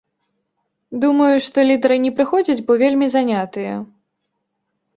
[1.03, 3.73] Думаю, што лідары не прыходзяць, бо вельмі занятыя.